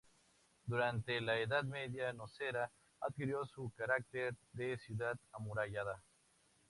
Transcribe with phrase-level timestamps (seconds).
[0.65, 6.01] Durante la Edad Media Nocera adquirió su carácter de ciudad amurallada.